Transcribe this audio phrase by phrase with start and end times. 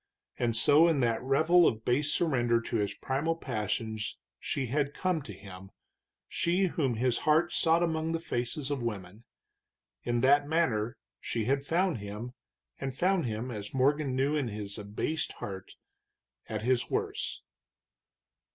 [0.39, 5.21] And so in that revel of base surrender to his primal passions she had come
[5.21, 5.69] to him,
[6.27, 9.25] she whom his heart sought among the faces of women;
[10.01, 12.31] in that manner she had found him,
[12.79, 15.75] and found him, as Morgan knew in his abased heart,
[16.49, 17.43] at his worst.